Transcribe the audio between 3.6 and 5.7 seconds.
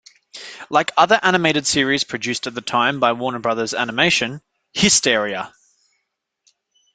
animation, Histeria!